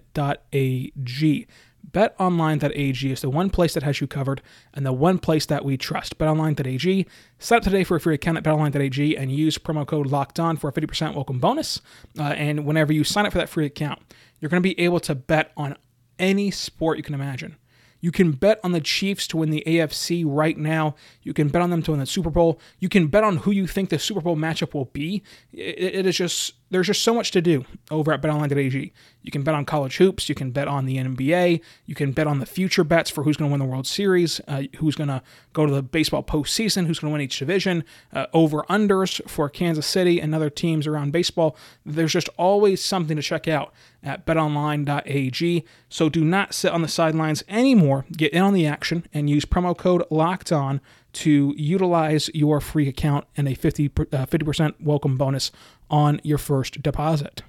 BetOnline.ag 1.92 3.12
is 3.12 3.22
the 3.22 3.30
one 3.30 3.50
place 3.50 3.74
that 3.74 3.84
has 3.84 4.02
you 4.02 4.08
covered 4.08 4.42
and 4.74 4.86
the 4.86 4.94
one 4.94 5.20
place 5.20 5.46
that 5.46 5.64
we 5.64 5.78
trust. 5.78 6.18
BetOnline.ag. 6.18 7.06
Sign 7.40 7.58
up 7.58 7.64
today 7.64 7.84
for 7.84 7.98
a 7.98 8.00
free 8.00 8.16
account 8.16 8.38
at 8.38 8.44
BetOnline.ag 8.44 9.18
and 9.18 9.32
use 9.32 9.58
promo 9.58 9.86
code 9.86 10.08
Locked 10.08 10.40
On 10.40 10.58
for 10.58 10.70
a 10.70 10.74
50% 10.74 11.14
welcome 11.14 11.40
bonus. 11.40 11.82
Uh, 12.18 12.24
and 12.24 12.66
whenever 12.66 12.94
you 12.94 13.04
sign 13.04 13.26
up 13.26 13.34
for 13.34 13.38
that 13.38 13.50
free 13.50 13.66
account, 13.66 14.00
you're 14.40 14.50
going 14.50 14.62
to 14.62 14.68
be 14.68 14.80
able 14.80 15.00
to 15.02 15.14
bet 15.14 15.52
on 15.56 15.78
any 16.18 16.52
sport 16.52 16.98
you 16.98 17.04
can 17.04 17.14
imagine. 17.14 17.58
You 18.04 18.12
can 18.12 18.34
bet 18.34 18.60
on 18.66 18.74
the 18.74 18.82
Chiefs 18.82 19.28
to 19.28 19.38
win 19.38 19.50
the 19.50 19.64
AFC 19.66 20.26
right 20.28 20.58
now. 20.58 20.96
You 21.22 21.34
can 21.34 21.48
bet 21.48 21.62
on 21.62 21.70
them 21.70 21.82
to 21.84 21.92
win 21.92 22.02
the 22.02 22.06
Super 22.06 22.30
Bowl. 22.30 22.60
You 22.80 22.90
can 22.90 23.08
bet 23.08 23.24
on 23.24 23.38
who 23.38 23.52
you 23.52 23.66
think 23.66 23.90
the 23.90 23.98
Super 23.98 24.20
Bowl 24.20 24.36
matchup 24.36 24.74
will 24.74 24.90
be. 24.92 25.24
it, 25.54 25.96
it 25.96 26.06
is 26.06 26.18
just 26.18 26.56
there's 26.70 26.88
just 26.88 27.02
so 27.02 27.14
much 27.14 27.32
to 27.32 27.42
do 27.42 27.64
over 27.92 28.12
at 28.12 28.22
betonline.ag. 28.22 28.92
You 29.24 29.32
can 29.32 29.44
bet 29.44 29.56
on 29.56 29.66
college 29.66 29.98
hoops, 29.98 30.28
you 30.28 30.36
can 30.36 30.52
bet 30.52 30.68
on 30.68 30.86
the 30.86 30.98
NBA, 30.98 31.62
you 31.86 31.96
can 31.96 32.12
bet 32.12 32.28
on 32.28 32.40
the 32.40 32.46
future 32.46 32.84
bets 32.84 33.10
for 33.10 33.24
who's 33.24 33.38
going 33.38 33.50
to 33.50 33.52
win 33.52 33.60
the 33.60 33.66
World 33.66 33.88
Series, 33.88 34.42
uh, 34.48 34.64
who's 34.78 34.96
going 34.96 35.08
to 35.08 35.24
go 35.54 35.66
to 35.66 35.74
the 35.74 35.82
baseball 35.82 36.24
postseason, 36.24 36.86
who's 36.86 37.00
going 37.00 37.10
to 37.10 37.14
win 37.14 37.22
each 37.22 37.40
division, 37.40 37.86
uh, 38.12 38.28
over 38.34 38.64
unders 38.64 39.28
for 39.30 39.50
Kansas 39.50 39.88
City 39.88 40.20
and 40.20 40.36
other 40.36 40.50
teams 40.50 40.86
around 40.86 41.12
baseball. 41.12 41.56
There's 41.86 42.12
just 42.12 42.30
always 42.38 42.84
something 42.84 43.16
to 43.16 43.24
check 43.24 43.48
out 43.48 43.74
at 44.04 44.26
betonline.ag. 44.26 45.66
So 45.88 46.10
do 46.10 46.26
not 46.26 46.54
sit 46.54 46.74
on 46.74 46.82
the 46.82 46.88
sidelines 46.90 47.44
anymore. 47.48 48.06
Get 48.12 48.34
in 48.34 48.42
on 48.42 48.54
the 48.54 48.68
action 48.68 49.08
and 49.14 49.30
use 49.30 49.46
promo 49.46 49.76
code 49.78 50.04
LOCKED 50.12 50.52
ON 50.52 50.82
to 51.14 51.54
utilize 51.58 52.30
your 52.34 52.60
free 52.60 52.90
account 52.90 53.26
and 53.38 53.48
a 53.48 53.54
50, 53.54 53.86
uh, 53.86 54.26
50% 54.26 54.74
welcome 54.82 55.16
bonus 55.16 55.52
on 55.90 56.20
your 56.24 56.38
first 56.38 56.82
deposit. 56.82 57.44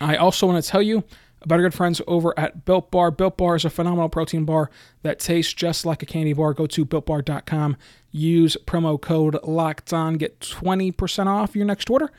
I 0.00 0.16
also 0.16 0.46
want 0.46 0.62
to 0.62 0.68
tell 0.68 0.82
you 0.82 1.04
about 1.42 1.56
our 1.56 1.62
good 1.62 1.74
friends 1.74 2.00
over 2.06 2.38
at 2.38 2.64
Built 2.64 2.90
Bar. 2.90 3.10
Built 3.10 3.36
Bar 3.36 3.56
is 3.56 3.64
a 3.64 3.70
phenomenal 3.70 4.08
protein 4.08 4.44
bar 4.44 4.70
that 5.02 5.18
tastes 5.18 5.52
just 5.52 5.86
like 5.86 6.02
a 6.02 6.06
candy 6.06 6.32
bar. 6.32 6.52
Go 6.54 6.66
to 6.66 6.84
builtbar.com, 6.84 7.76
use 8.10 8.56
promo 8.66 9.00
code 9.00 9.38
locked 9.42 9.92
on, 9.92 10.14
get 10.14 10.40
20% 10.40 11.26
off 11.26 11.54
your 11.54 11.64
next 11.64 11.88
order. 11.88 12.10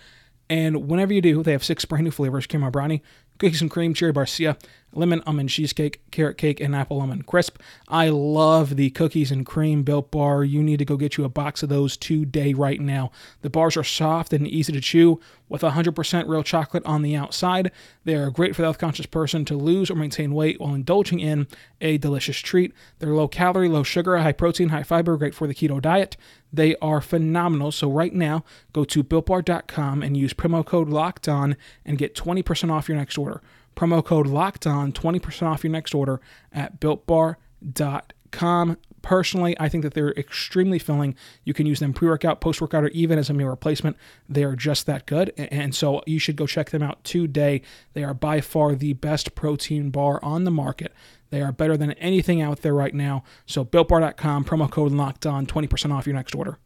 And 0.49 0.87
whenever 0.87 1.13
you 1.13 1.21
do, 1.21 1.43
they 1.43 1.51
have 1.51 1.63
six 1.63 1.83
brand 1.85 2.05
new 2.05 2.11
flavors 2.11 2.47
caramel 2.47 2.71
brownie, 2.71 3.03
cookies 3.37 3.61
and 3.61 3.69
cream, 3.69 3.93
cherry 3.93 4.13
barcia, 4.13 4.57
lemon 4.97 5.21
almond 5.25 5.49
cheesecake, 5.49 6.01
carrot 6.11 6.37
cake, 6.37 6.59
and 6.59 6.75
apple 6.75 6.99
almond 6.99 7.25
crisp. 7.25 7.57
I 7.87 8.09
love 8.09 8.75
the 8.75 8.89
cookies 8.89 9.31
and 9.31 9.45
cream 9.45 9.83
built 9.83 10.11
bar. 10.11 10.43
You 10.43 10.63
need 10.63 10.79
to 10.79 10.85
go 10.85 10.97
get 10.97 11.17
you 11.17 11.23
a 11.23 11.29
box 11.29 11.63
of 11.63 11.69
those 11.69 11.95
today, 11.95 12.53
right 12.53 12.81
now. 12.81 13.11
The 13.41 13.49
bars 13.49 13.77
are 13.77 13.83
soft 13.83 14.33
and 14.33 14.47
easy 14.47 14.73
to 14.73 14.81
chew 14.81 15.19
with 15.49 15.61
100% 15.61 16.27
real 16.27 16.43
chocolate 16.43 16.85
on 16.85 17.01
the 17.01 17.15
outside. 17.15 17.71
They 18.03 18.15
are 18.15 18.29
great 18.29 18.55
for 18.55 18.61
the 18.61 18.65
health 18.65 18.79
conscious 18.79 19.05
person 19.05 19.45
to 19.45 19.55
lose 19.55 19.89
or 19.89 19.95
maintain 19.95 20.33
weight 20.33 20.59
while 20.59 20.73
indulging 20.73 21.19
in 21.19 21.47
a 21.79 21.97
delicious 21.97 22.37
treat. 22.37 22.73
They're 22.99 23.15
low 23.15 23.27
calorie, 23.27 23.69
low 23.69 23.83
sugar, 23.83 24.17
high 24.17 24.33
protein, 24.33 24.69
high 24.69 24.83
fiber, 24.83 25.15
great 25.17 25.35
for 25.35 25.47
the 25.47 25.55
keto 25.55 25.81
diet. 25.81 26.17
They 26.51 26.75
are 26.77 27.01
phenomenal. 27.01 27.71
So 27.71 27.89
right 27.89 28.13
now, 28.13 28.43
go 28.73 28.83
to 28.85 29.03
builtbar.com 29.03 30.01
and 30.01 30.17
use 30.17 30.33
promo 30.33 30.65
code 30.65 30.89
locked 30.89 31.27
on 31.27 31.55
and 31.85 31.97
get 31.97 32.15
20% 32.15 32.71
off 32.71 32.89
your 32.89 32.97
next 32.97 33.17
order. 33.17 33.41
Promo 33.77 34.03
code 34.03 34.25
locked 34.25 34.65
on, 34.65 34.91
20% 34.91 35.43
off 35.43 35.63
your 35.63 35.71
next 35.71 35.93
order 35.93 36.19
at 36.51 36.79
builtbar.com. 36.81 38.77
Personally, 39.03 39.55
I 39.59 39.69
think 39.69 39.83
that 39.83 39.93
they're 39.93 40.11
extremely 40.13 40.79
filling. 40.79 41.15
You 41.43 41.53
can 41.53 41.67
use 41.67 41.79
them 41.79 41.93
pre 41.93 42.09
workout, 42.09 42.41
post 42.41 42.59
workout, 42.59 42.83
or 42.83 42.87
even 42.89 43.19
as 43.19 43.29
a 43.29 43.33
meal 43.33 43.47
replacement. 43.47 43.95
They 44.27 44.43
are 44.43 44.55
just 44.55 44.87
that 44.87 45.05
good. 45.05 45.31
And 45.37 45.75
so 45.75 46.01
you 46.07 46.17
should 46.17 46.35
go 46.35 46.47
check 46.47 46.71
them 46.71 46.81
out 46.81 47.03
today. 47.03 47.61
They 47.93 48.03
are 48.03 48.15
by 48.15 48.41
far 48.41 48.73
the 48.73 48.93
best 48.93 49.35
protein 49.35 49.91
bar 49.91 50.19
on 50.23 50.43
the 50.43 50.51
market. 50.51 50.91
They 51.29 51.41
are 51.41 51.51
better 51.51 51.77
than 51.77 51.91
anything 51.93 52.41
out 52.41 52.63
there 52.63 52.73
right 52.73 52.95
now. 52.95 53.23
So 53.45 53.63
builtbar.com, 53.63 54.43
promo 54.43 54.69
code 54.71 54.91
locked 54.91 55.27
on, 55.27 55.45
20% 55.45 55.93
off 55.93 56.07
your 56.07 56.15
next 56.15 56.33
order. 56.33 56.57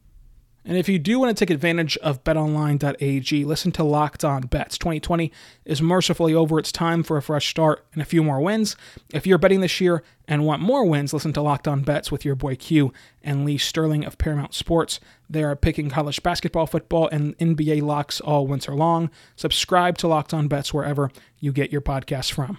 And 0.64 0.76
if 0.76 0.88
you 0.88 0.98
do 0.98 1.18
want 1.18 1.36
to 1.36 1.44
take 1.44 1.52
advantage 1.52 1.96
of 1.98 2.22
betonline.ag, 2.22 3.44
listen 3.44 3.72
to 3.72 3.82
Locked 3.82 4.24
On 4.24 4.42
Bets. 4.42 4.78
2020 4.78 5.32
is 5.64 5.82
mercifully 5.82 6.34
over. 6.34 6.58
It's 6.58 6.70
time 6.70 7.02
for 7.02 7.16
a 7.16 7.22
fresh 7.22 7.48
start 7.48 7.84
and 7.92 8.00
a 8.00 8.06
few 8.06 8.22
more 8.22 8.40
wins. 8.40 8.76
If 9.12 9.26
you're 9.26 9.38
betting 9.38 9.60
this 9.60 9.80
year 9.80 10.04
and 10.28 10.46
want 10.46 10.62
more 10.62 10.84
wins, 10.84 11.12
listen 11.12 11.32
to 11.32 11.42
Locked 11.42 11.66
On 11.66 11.82
Bets 11.82 12.12
with 12.12 12.24
your 12.24 12.36
boy 12.36 12.54
Q 12.54 12.92
and 13.22 13.44
Lee 13.44 13.58
Sterling 13.58 14.04
of 14.04 14.18
Paramount 14.18 14.54
Sports. 14.54 15.00
They 15.28 15.42
are 15.42 15.56
picking 15.56 15.90
college 15.90 16.22
basketball, 16.22 16.66
football, 16.66 17.08
and 17.08 17.36
NBA 17.38 17.82
locks 17.82 18.20
all 18.20 18.46
winter 18.46 18.74
long. 18.74 19.10
Subscribe 19.34 19.98
to 19.98 20.08
Locked 20.08 20.32
On 20.32 20.46
Bets 20.46 20.72
wherever 20.72 21.10
you 21.40 21.52
get 21.52 21.72
your 21.72 21.80
podcasts 21.80 22.32
from. 22.32 22.58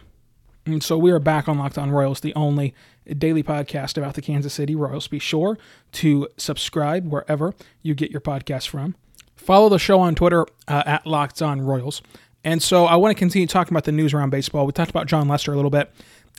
And 0.65 0.81
so 0.81 0.97
we 0.97 1.11
are 1.11 1.19
back 1.19 1.49
on 1.49 1.57
Locked 1.57 1.77
On 1.77 1.91
Royals, 1.91 2.21
the 2.21 2.33
only 2.35 2.73
daily 3.17 3.43
podcast 3.43 3.97
about 3.97 4.13
the 4.13 4.21
Kansas 4.21 4.53
City 4.53 4.75
Royals. 4.75 5.09
Be 5.09 5.19
sure 5.19 5.57
to 5.93 6.29
subscribe 6.37 7.07
wherever 7.07 7.53
you 7.81 7.93
get 7.93 8.11
your 8.11 8.21
podcast 8.21 8.69
from. 8.69 8.95
Follow 9.35 9.67
the 9.67 9.77
show 9.77 9.99
on 9.99 10.15
Twitter 10.15 10.45
uh, 10.69 10.83
at 10.85 11.05
Locked 11.05 11.41
On 11.41 11.59
Royals. 11.59 12.01
And 12.45 12.63
so 12.63 12.85
I 12.85 12.95
want 12.95 13.15
to 13.15 13.19
continue 13.19 13.45
talking 13.45 13.73
about 13.73 13.83
the 13.83 13.91
news 13.91 14.13
around 14.13 14.29
baseball. 14.29 14.65
We 14.65 14.71
talked 14.71 14.89
about 14.89 15.07
Jon 15.07 15.27
Lester 15.27 15.51
a 15.51 15.55
little 15.57 15.71
bit. 15.71 15.91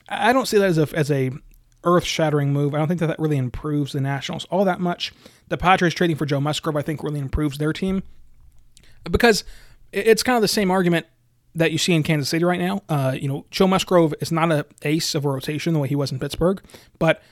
I 0.09 0.33
don't 0.33 0.47
see 0.47 0.57
that 0.59 0.69
as 0.69 0.78
a 0.78 0.88
as 0.95 1.11
a 1.11 1.31
earth 1.85 2.04
shattering 2.04 2.50
move. 2.50 2.75
I 2.75 2.78
don't 2.78 2.88
think 2.88 3.00
that 3.00 3.09
that 3.09 3.19
really 3.19 3.37
improves 3.37 3.93
the 3.93 4.00
Nationals 4.00 4.47
all 4.47 4.64
that 4.64 4.81
much. 4.81 5.12
The 5.49 5.59
Padres 5.59 5.93
trading 5.93 6.16
for 6.16 6.25
Joe 6.25 6.40
Musgrove, 6.40 6.76
I 6.76 6.83
think, 6.83 7.02
really 7.02 7.21
improves 7.21 7.59
their 7.59 7.75
team 7.75 8.02
because 9.11 9.45
it's 9.93 10.23
kind 10.23 10.37
of 10.37 10.43
the 10.43 10.49
same 10.49 10.71
argument 10.71 11.07
that 11.55 11.73
you 11.73 11.79
see 11.79 11.93
in 11.93 12.03
Kansas 12.03 12.29
City 12.29 12.45
right 12.45 12.61
now. 12.61 12.83
Uh, 12.89 13.17
you 13.19 13.29
know, 13.29 13.47
Joe 13.51 13.67
Musgrove 13.67 14.15
is 14.21 14.33
not 14.33 14.51
an 14.51 14.65
ace 14.83 15.15
of 15.15 15.25
a 15.25 15.29
rotation 15.29 15.73
the 15.73 15.79
way 15.79 15.89
he 15.89 15.97
was 15.97 16.11
in 16.11 16.19
Pittsburgh, 16.19 16.63
but 16.99 17.23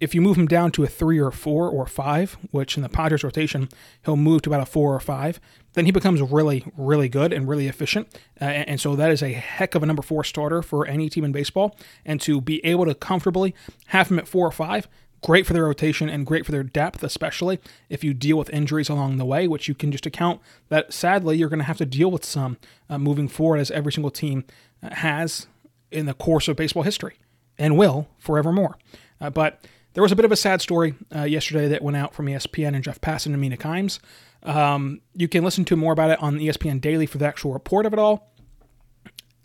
if 0.00 0.14
you 0.14 0.20
move 0.20 0.36
him 0.36 0.46
down 0.46 0.70
to 0.72 0.84
a 0.84 0.86
three 0.86 1.18
or 1.18 1.30
four 1.30 1.68
or 1.68 1.86
five, 1.86 2.36
which 2.50 2.76
in 2.76 2.82
the 2.82 2.88
Padres 2.88 3.24
rotation 3.24 3.68
he'll 4.04 4.16
move 4.16 4.42
to 4.42 4.50
about 4.50 4.62
a 4.62 4.66
four 4.66 4.94
or 4.94 5.00
five, 5.00 5.40
then 5.72 5.86
he 5.86 5.90
becomes 5.90 6.22
really, 6.22 6.64
really 6.76 7.08
good 7.08 7.32
and 7.32 7.48
really 7.48 7.66
efficient. 7.66 8.08
Uh, 8.40 8.44
and 8.44 8.80
so 8.80 8.94
that 8.96 9.10
is 9.10 9.22
a 9.22 9.32
heck 9.32 9.74
of 9.74 9.82
a 9.82 9.86
number 9.86 10.02
four 10.02 10.24
starter 10.24 10.62
for 10.62 10.86
any 10.86 11.08
team 11.08 11.24
in 11.24 11.32
baseball. 11.32 11.76
And 12.04 12.20
to 12.22 12.40
be 12.40 12.64
able 12.64 12.84
to 12.84 12.94
comfortably 12.94 13.54
have 13.86 14.10
him 14.10 14.18
at 14.18 14.28
four 14.28 14.46
or 14.46 14.52
five, 14.52 14.88
Great 15.22 15.46
for 15.46 15.52
their 15.52 15.64
rotation 15.64 16.08
and 16.08 16.24
great 16.24 16.46
for 16.46 16.52
their 16.52 16.62
depth, 16.62 17.02
especially 17.02 17.58
if 17.88 18.04
you 18.04 18.14
deal 18.14 18.38
with 18.38 18.50
injuries 18.50 18.88
along 18.88 19.16
the 19.16 19.24
way, 19.24 19.48
which 19.48 19.66
you 19.66 19.74
can 19.74 19.90
just 19.90 20.06
account 20.06 20.40
that 20.68 20.92
sadly 20.92 21.36
you're 21.36 21.48
going 21.48 21.58
to 21.58 21.64
have 21.64 21.78
to 21.78 21.86
deal 21.86 22.10
with 22.10 22.24
some 22.24 22.56
uh, 22.88 22.98
moving 22.98 23.28
forward, 23.28 23.58
as 23.58 23.70
every 23.72 23.92
single 23.92 24.10
team 24.10 24.44
uh, 24.82 24.94
has 24.94 25.46
in 25.90 26.06
the 26.06 26.14
course 26.14 26.46
of 26.46 26.56
baseball 26.56 26.84
history 26.84 27.16
and 27.58 27.76
will 27.76 28.08
forevermore. 28.18 28.78
Uh, 29.20 29.30
but 29.30 29.64
there 29.94 30.02
was 30.02 30.12
a 30.12 30.16
bit 30.16 30.24
of 30.24 30.30
a 30.30 30.36
sad 30.36 30.60
story 30.60 30.94
uh, 31.14 31.22
yesterday 31.22 31.66
that 31.68 31.82
went 31.82 31.96
out 31.96 32.14
from 32.14 32.26
ESPN 32.26 32.74
and 32.74 32.84
Jeff 32.84 33.00
Passan 33.00 33.32
and 33.32 33.40
Mina 33.40 33.56
Kimes. 33.56 33.98
Um, 34.44 35.00
you 35.14 35.26
can 35.26 35.42
listen 35.42 35.64
to 35.64 35.76
more 35.76 35.92
about 35.92 36.10
it 36.10 36.22
on 36.22 36.38
ESPN 36.38 36.80
Daily 36.80 37.06
for 37.06 37.18
the 37.18 37.26
actual 37.26 37.52
report 37.52 37.86
of 37.86 37.92
it 37.92 37.98
all. 37.98 38.32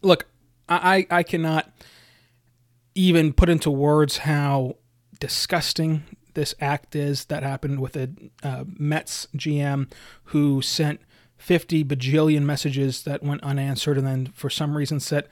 Look, 0.03 0.27
I, 0.69 1.07
I 1.09 1.23
cannot 1.23 1.73
even 2.93 3.33
put 3.33 3.49
into 3.49 3.71
words 3.71 4.19
how 4.19 4.75
disgusting 5.23 6.03
this 6.33 6.53
act 6.59 6.97
is 6.97 7.25
that 7.25 7.43
happened 7.43 7.79
with 7.79 7.95
a 7.95 8.09
uh, 8.43 8.65
Mets 8.77 9.29
GM 9.37 9.89
who 10.25 10.61
sent 10.61 10.99
50 11.37 11.85
bajillion 11.85 12.43
messages 12.43 13.03
that 13.03 13.23
went 13.23 13.41
unanswered 13.41 13.97
and 13.97 14.05
then 14.05 14.33
for 14.35 14.49
some 14.49 14.75
reason 14.75 14.99
sent 14.99 15.27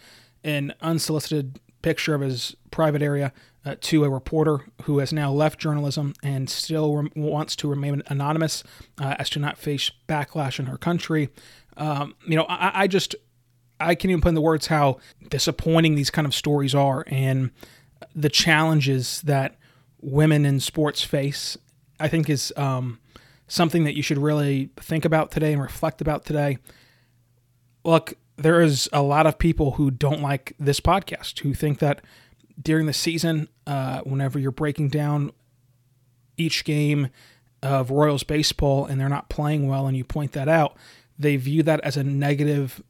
an 0.45 0.73
unsolicited 0.79 1.59
picture 1.81 2.15
of 2.15 2.21
his 2.21 2.55
private 2.71 3.01
area 3.01 3.33
uh, 3.65 3.75
to 3.81 4.05
a 4.05 4.09
reporter 4.09 4.61
who 4.83 4.99
has 4.99 5.11
now 5.11 5.29
left 5.29 5.59
journalism 5.59 6.13
and 6.23 6.49
still 6.49 7.05
wants 7.13 7.57
to 7.57 7.67
remain 7.67 8.01
anonymous 8.07 8.63
uh, 8.97 9.15
as 9.19 9.29
to 9.31 9.39
not 9.39 9.57
face 9.57 9.91
backlash 10.07 10.57
in 10.57 10.67
her 10.67 10.77
country. 10.77 11.27
Um, 11.75 12.15
you 12.25 12.37
know, 12.37 12.45
I, 12.47 12.83
I 12.83 12.87
just 12.87 13.13
I 13.77 13.95
can't 13.95 14.11
even 14.11 14.21
put 14.21 14.29
in 14.29 14.35
the 14.35 14.41
words 14.41 14.67
how 14.67 14.99
disappointing 15.27 15.95
these 15.95 16.09
kind 16.09 16.25
of 16.25 16.33
stories 16.33 16.73
are 16.73 17.03
and 17.07 17.51
the 18.15 18.29
challenges 18.29 19.21
that 19.23 19.57
women 20.01 20.45
in 20.45 20.59
sports 20.59 21.03
face, 21.03 21.57
I 21.99 22.07
think 22.07 22.29
is 22.29 22.51
um, 22.57 22.99
something 23.47 23.83
that 23.83 23.95
you 23.95 24.03
should 24.03 24.17
really 24.17 24.69
think 24.77 25.05
about 25.05 25.31
today 25.31 25.53
and 25.53 25.61
reflect 25.61 26.01
about 26.01 26.25
today. 26.25 26.57
Look, 27.83 28.15
there 28.37 28.61
is 28.61 28.89
a 28.91 29.01
lot 29.01 29.27
of 29.27 29.37
people 29.37 29.71
who 29.71 29.91
don't 29.91 30.21
like 30.21 30.53
this 30.59 30.79
podcast, 30.79 31.39
who 31.39 31.53
think 31.53 31.79
that 31.79 32.01
during 32.61 32.85
the 32.85 32.93
season, 32.93 33.49
uh, 33.67 34.01
whenever 34.01 34.39
you're 34.39 34.51
breaking 34.51 34.89
down 34.89 35.31
each 36.37 36.63
game 36.63 37.09
of 37.61 37.91
Royals 37.91 38.23
baseball 38.23 38.85
and 38.85 38.99
they're 38.99 39.09
not 39.09 39.29
playing 39.29 39.67
well, 39.67 39.87
and 39.87 39.95
you 39.95 40.03
point 40.03 40.31
that 40.31 40.47
out, 40.47 40.75
they 41.17 41.35
view 41.35 41.61
that 41.63 41.79
as 41.81 41.97
a 41.97 42.03
negative, 42.03 42.81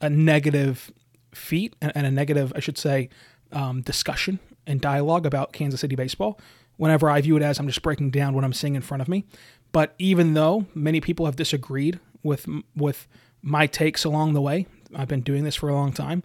a 0.00 0.10
negative 0.10 0.92
feat 1.32 1.76
and, 1.80 2.06
a 2.06 2.10
negative, 2.10 2.52
I 2.56 2.60
should 2.60 2.78
say, 2.78 3.08
um, 3.52 3.82
discussion 3.82 4.40
and 4.66 4.80
dialogue 4.80 5.26
about 5.26 5.52
Kansas 5.52 5.80
City 5.80 5.96
baseball. 5.96 6.38
Whenever 6.76 7.08
I 7.08 7.20
view 7.20 7.36
it 7.36 7.42
as 7.42 7.58
I'm 7.58 7.66
just 7.66 7.82
breaking 7.82 8.10
down 8.10 8.34
what 8.34 8.44
I'm 8.44 8.52
seeing 8.52 8.74
in 8.74 8.82
front 8.82 9.00
of 9.00 9.08
me. 9.08 9.24
But 9.72 9.94
even 9.98 10.34
though 10.34 10.66
many 10.74 11.00
people 11.00 11.26
have 11.26 11.36
disagreed 11.36 12.00
with 12.22 12.46
with 12.74 13.08
my 13.42 13.66
takes 13.66 14.04
along 14.04 14.34
the 14.34 14.40
way, 14.40 14.66
I've 14.94 15.08
been 15.08 15.20
doing 15.20 15.44
this 15.44 15.54
for 15.54 15.68
a 15.68 15.74
long 15.74 15.92
time. 15.92 16.22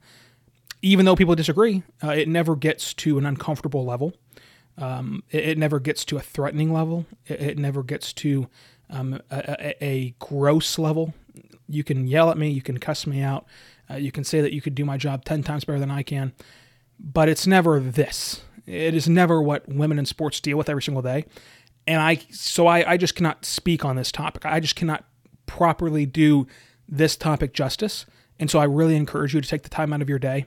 Even 0.82 1.06
though 1.06 1.16
people 1.16 1.36
disagree, 1.36 1.84
uh, 2.04 2.10
it 2.10 2.28
never 2.28 2.56
gets 2.56 2.94
to 2.96 3.18
an 3.18 3.26
uncomfortable 3.26 3.86
level. 3.86 4.14
Um, 4.78 5.24
it, 5.30 5.50
it, 5.50 5.58
never 5.58 5.80
gets 5.80 6.04
to 6.06 6.18
a 6.18 6.22
threatening 6.22 6.74
level. 6.74 7.06
It, 7.28 7.42
it 7.42 7.58
never 7.58 7.84
gets 7.84 8.14
to 8.14 8.48
um, 8.90 9.22
a, 9.30 9.76
a, 9.82 9.86
a, 9.86 10.16
gross 10.18 10.80
level. 10.80 11.14
You 11.68 11.84
can 11.84 12.08
yell 12.08 12.32
at 12.32 12.38
me, 12.38 12.50
you 12.50 12.62
can 12.62 12.80
cuss 12.80 13.06
me 13.06 13.22
out, 13.22 13.46
uh, 13.90 13.96
you 13.96 14.12
can 14.12 14.24
say 14.24 14.42
that 14.42 14.54
you 14.54 14.62
could 14.62 14.74
do 14.74 14.86
my 14.86 14.98
job 14.98 15.24
10 15.24 15.44
times 15.44 15.66
better 15.66 15.80
than 15.80 15.92
I 15.92 16.04
can 16.04 16.34
but 17.04 17.28
it's 17.28 17.48
never 17.48 17.80
this. 17.80 18.42
It 18.66 18.94
is 18.94 19.10
never 19.10 19.42
what 19.42 19.68
women 19.68 19.98
in 19.98 20.06
sports 20.06 20.40
deal 20.40 20.58
with 20.58 20.70
every 20.70 20.84
single 20.84 21.02
day. 21.02 21.26
And 21.88 22.00
I, 22.00 22.18
so 22.30 22.68
I, 22.68 22.92
I 22.92 22.98
just 22.98 23.16
cannot 23.16 23.44
speak 23.44 23.84
on 23.84 23.96
this 23.96 24.12
topic. 24.12 24.46
I 24.46 24.60
just 24.60 24.76
cannot 24.76 25.04
properly 25.48 26.06
do 26.06 26.48
this 26.88 27.16
topic 27.16 27.54
justice 27.54 28.06
And 28.40 28.50
so 28.50 28.60
I 28.60 28.66
really 28.66 28.96
encourage 28.96 29.34
you 29.34 29.42
to 29.42 29.48
take 29.48 29.64
the 29.64 29.70
time 29.70 29.94
out 29.94 30.02
of 30.02 30.10
your 30.10 30.20
day 30.20 30.46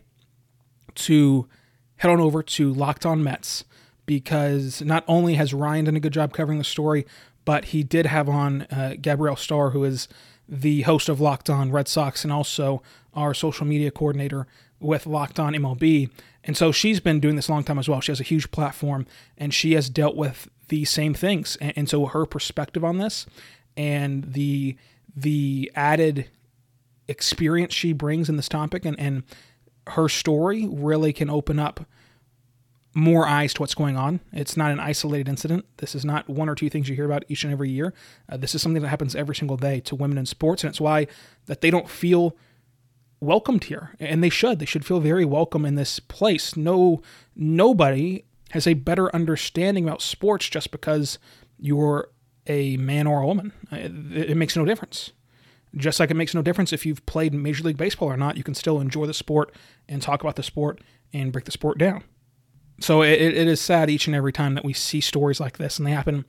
to 0.94 1.49
head 1.96 2.11
on 2.11 2.20
over 2.20 2.42
to 2.42 2.73
Locked 2.73 3.06
On 3.06 3.23
Mets 3.23 3.64
because 4.06 4.82
not 4.82 5.04
only 5.08 5.34
has 5.34 5.54
Ryan 5.54 5.87
done 5.87 5.96
a 5.96 6.00
good 6.00 6.12
job 6.12 6.32
covering 6.32 6.58
the 6.58 6.64
story, 6.64 7.06
but 7.44 7.66
he 7.66 7.82
did 7.82 8.06
have 8.06 8.28
on 8.28 8.62
uh, 8.62 8.94
Gabrielle 9.00 9.37
Starr, 9.37 9.70
who 9.70 9.84
is 9.84 10.08
the 10.48 10.82
host 10.82 11.08
of 11.08 11.20
Locked 11.20 11.48
On 11.48 11.70
Red 11.70 11.88
Sox 11.88 12.24
and 12.24 12.32
also 12.32 12.82
our 13.14 13.34
social 13.34 13.66
media 13.66 13.90
coordinator 13.90 14.46
with 14.80 15.06
Locked 15.06 15.40
On 15.40 15.52
MLB. 15.54 16.10
And 16.42 16.56
so 16.56 16.72
she's 16.72 17.00
been 17.00 17.20
doing 17.20 17.36
this 17.36 17.48
a 17.48 17.52
long 17.52 17.64
time 17.64 17.78
as 17.78 17.88
well. 17.88 18.00
She 18.00 18.12
has 18.12 18.20
a 18.20 18.24
huge 18.24 18.50
platform 18.50 19.06
and 19.38 19.54
she 19.54 19.72
has 19.72 19.88
dealt 19.88 20.16
with 20.16 20.48
the 20.68 20.84
same 20.84 21.14
things. 21.14 21.56
And, 21.56 21.72
and 21.76 21.88
so 21.88 22.06
her 22.06 22.26
perspective 22.26 22.84
on 22.84 22.98
this 22.98 23.26
and 23.76 24.32
the 24.32 24.76
the 25.16 25.70
added 25.74 26.28
experience 27.06 27.72
she 27.72 27.92
brings 27.92 28.28
in 28.28 28.36
this 28.36 28.48
topic 28.48 28.84
and, 28.84 28.98
and 28.98 29.22
her 29.88 30.08
story 30.08 30.66
really 30.70 31.12
can 31.12 31.30
open 31.30 31.58
up 31.58 31.86
more 32.94 33.26
eyes 33.26 33.52
to 33.54 33.60
what's 33.60 33.74
going 33.74 33.96
on. 33.96 34.20
It's 34.32 34.56
not 34.56 34.70
an 34.70 34.78
isolated 34.78 35.28
incident. 35.28 35.66
This 35.78 35.94
is 35.94 36.04
not 36.04 36.28
one 36.28 36.48
or 36.48 36.54
two 36.54 36.70
things 36.70 36.88
you 36.88 36.94
hear 36.94 37.04
about 37.04 37.24
each 37.28 37.42
and 37.42 37.52
every 37.52 37.68
year. 37.68 37.92
Uh, 38.28 38.36
this 38.36 38.54
is 38.54 38.62
something 38.62 38.82
that 38.82 38.88
happens 38.88 39.16
every 39.16 39.34
single 39.34 39.56
day 39.56 39.80
to 39.80 39.96
women 39.96 40.16
in 40.16 40.26
sports, 40.26 40.62
and 40.62 40.70
it's 40.70 40.80
why 40.80 41.08
that 41.46 41.60
they 41.60 41.70
don't 41.70 41.90
feel 41.90 42.36
welcomed 43.20 43.64
here, 43.64 43.96
and 43.98 44.22
they 44.22 44.28
should. 44.28 44.60
They 44.60 44.64
should 44.64 44.86
feel 44.86 45.00
very 45.00 45.24
welcome 45.24 45.64
in 45.64 45.74
this 45.74 45.98
place. 45.98 46.56
No, 46.56 47.02
nobody 47.34 48.24
has 48.50 48.66
a 48.66 48.74
better 48.74 49.14
understanding 49.14 49.84
about 49.84 50.00
sports 50.00 50.48
just 50.48 50.70
because 50.70 51.18
you're 51.58 52.10
a 52.46 52.76
man 52.76 53.06
or 53.06 53.22
a 53.22 53.26
woman. 53.26 53.52
Uh, 53.72 53.76
it, 53.76 54.30
it 54.30 54.36
makes 54.36 54.56
no 54.56 54.64
difference. 54.64 55.10
Just 55.76 55.98
like 55.98 56.12
it 56.12 56.14
makes 56.14 56.34
no 56.34 56.42
difference 56.42 56.72
if 56.72 56.86
you've 56.86 57.04
played 57.06 57.34
Major 57.34 57.64
League 57.64 57.76
Baseball 57.76 58.08
or 58.08 58.16
not, 58.16 58.36
you 58.36 58.44
can 58.44 58.54
still 58.54 58.80
enjoy 58.80 59.06
the 59.06 59.14
sport 59.14 59.52
and 59.88 60.00
talk 60.00 60.20
about 60.20 60.36
the 60.36 60.42
sport 60.44 60.80
and 61.12 61.32
break 61.32 61.46
the 61.46 61.50
sport 61.50 61.78
down. 61.78 62.04
So 62.80 63.02
it, 63.02 63.20
it 63.20 63.48
is 63.48 63.60
sad 63.60 63.90
each 63.90 64.06
and 64.06 64.16
every 64.16 64.32
time 64.32 64.54
that 64.54 64.64
we 64.64 64.72
see 64.72 65.00
stories 65.00 65.40
like 65.40 65.58
this, 65.58 65.78
and 65.78 65.86
they 65.86 65.92
happen 65.92 66.24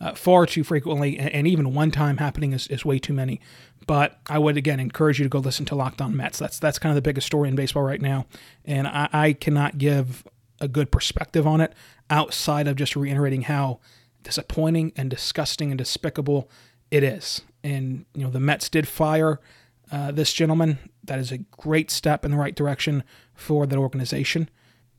uh, 0.00 0.14
far 0.14 0.46
too 0.46 0.62
frequently, 0.62 1.18
and, 1.18 1.30
and 1.30 1.46
even 1.46 1.74
one 1.74 1.90
time 1.90 2.18
happening 2.18 2.52
is, 2.52 2.66
is 2.68 2.84
way 2.84 2.98
too 2.98 3.12
many. 3.12 3.40
But 3.86 4.18
I 4.28 4.38
would 4.38 4.56
again 4.56 4.80
encourage 4.80 5.18
you 5.18 5.24
to 5.24 5.28
go 5.28 5.38
listen 5.38 5.66
to 5.66 5.74
Locked 5.74 6.00
On 6.00 6.16
Mets. 6.16 6.38
That's 6.38 6.58
that's 6.58 6.78
kind 6.78 6.90
of 6.90 6.94
the 6.94 7.02
biggest 7.02 7.26
story 7.26 7.48
in 7.48 7.56
baseball 7.56 7.82
right 7.82 8.00
now, 8.00 8.26
and 8.64 8.86
I, 8.86 9.08
I 9.12 9.32
cannot 9.32 9.78
give 9.78 10.24
a 10.60 10.68
good 10.68 10.90
perspective 10.90 11.46
on 11.46 11.60
it 11.60 11.72
outside 12.10 12.68
of 12.68 12.76
just 12.76 12.96
reiterating 12.96 13.42
how 13.42 13.80
disappointing 14.22 14.92
and 14.96 15.08
disgusting 15.10 15.70
and 15.70 15.78
despicable 15.78 16.50
it 16.90 17.02
is. 17.02 17.42
And 17.64 18.04
you 18.14 18.24
know 18.24 18.30
the 18.30 18.40
Mets 18.40 18.68
did 18.68 18.86
fire 18.86 19.40
uh, 19.90 20.12
this 20.12 20.32
gentleman. 20.32 20.78
That 21.02 21.18
is 21.18 21.32
a 21.32 21.38
great 21.38 21.90
step 21.90 22.24
in 22.24 22.30
the 22.30 22.36
right 22.36 22.54
direction 22.54 23.02
for 23.34 23.66
that 23.66 23.78
organization 23.78 24.50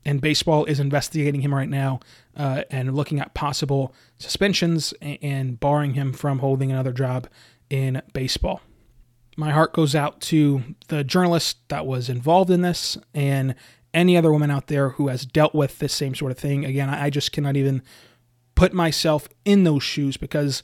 and 0.04 0.20
baseball 0.20 0.64
is 0.64 0.80
investigating 0.80 1.42
him 1.42 1.54
right 1.54 1.68
now 1.68 2.00
uh, 2.36 2.62
and 2.70 2.94
looking 2.94 3.20
at 3.20 3.34
possible 3.34 3.94
suspensions 4.18 4.94
and 5.02 5.60
barring 5.60 5.94
him 5.94 6.12
from 6.12 6.38
holding 6.38 6.70
another 6.72 6.92
job 6.92 7.28
in 7.68 8.02
baseball. 8.12 8.60
My 9.36 9.50
heart 9.50 9.72
goes 9.72 9.94
out 9.94 10.20
to 10.22 10.62
the 10.88 11.04
journalist 11.04 11.58
that 11.68 11.86
was 11.86 12.08
involved 12.08 12.50
in 12.50 12.62
this 12.62 12.98
and 13.14 13.54
any 13.92 14.16
other 14.16 14.32
woman 14.32 14.50
out 14.50 14.68
there 14.68 14.90
who 14.90 15.08
has 15.08 15.26
dealt 15.26 15.54
with 15.54 15.78
this 15.78 15.92
same 15.92 16.14
sort 16.14 16.32
of 16.32 16.38
thing. 16.38 16.64
Again, 16.64 16.88
I 16.88 17.10
just 17.10 17.32
cannot 17.32 17.56
even 17.56 17.82
put 18.54 18.72
myself 18.72 19.28
in 19.44 19.64
those 19.64 19.82
shoes 19.82 20.16
because 20.16 20.62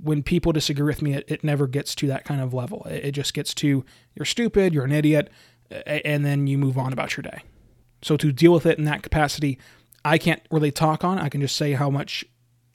when 0.00 0.22
people 0.22 0.52
disagree 0.52 0.86
with 0.86 1.02
me, 1.02 1.14
it, 1.14 1.24
it 1.28 1.44
never 1.44 1.66
gets 1.66 1.94
to 1.96 2.06
that 2.06 2.24
kind 2.24 2.40
of 2.40 2.54
level. 2.54 2.86
It, 2.88 3.06
it 3.06 3.12
just 3.12 3.34
gets 3.34 3.54
to 3.54 3.84
you're 4.14 4.26
stupid, 4.26 4.72
you're 4.72 4.84
an 4.84 4.92
idiot, 4.92 5.30
and 5.86 6.24
then 6.24 6.46
you 6.46 6.58
move 6.58 6.78
on 6.78 6.92
about 6.92 7.16
your 7.16 7.22
day. 7.22 7.42
So 8.02 8.16
to 8.16 8.32
deal 8.32 8.52
with 8.52 8.66
it 8.66 8.78
in 8.78 8.84
that 8.84 9.02
capacity, 9.02 9.58
I 10.04 10.18
can't 10.18 10.42
really 10.50 10.70
talk 10.70 11.04
on. 11.04 11.18
I 11.18 11.28
can 11.28 11.40
just 11.40 11.56
say 11.56 11.72
how 11.72 11.90
much 11.90 12.24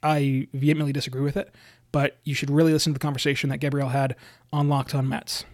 I 0.02 0.48
vehemently 0.52 0.92
disagree 0.92 1.22
with 1.22 1.36
it. 1.36 1.54
But 1.92 2.18
you 2.24 2.34
should 2.34 2.50
really 2.50 2.72
listen 2.72 2.92
to 2.92 2.98
the 2.98 3.02
conversation 3.02 3.50
that 3.50 3.58
Gabrielle 3.58 3.90
had 3.90 4.16
on 4.52 4.68
Locked 4.68 4.94
On 4.94 5.08
Mets. 5.08 5.44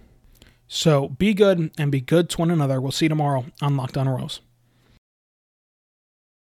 So 0.68 1.08
be 1.08 1.34
good 1.34 1.70
and 1.76 1.92
be 1.92 2.00
good 2.00 2.30
to 2.30 2.38
one 2.38 2.50
another. 2.50 2.80
We'll 2.80 2.92
see 2.92 3.06
you 3.06 3.10
tomorrow 3.10 3.44
on 3.60 3.76
Locked 3.76 3.96
On 3.96 4.08
Royals. 4.08 4.40